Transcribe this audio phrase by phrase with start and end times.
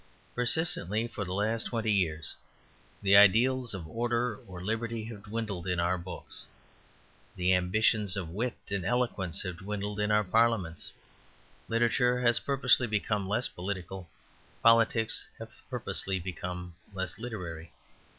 [0.33, 2.35] Persistently for the last twenty years
[3.03, 6.47] the ideals of order or liberty have dwindled in our books;
[7.35, 10.91] the ambitions of wit and eloquence have dwindled in our parliaments.
[11.69, 14.09] Literature has purposely become less political;
[14.63, 17.71] politics have purposely become less literary.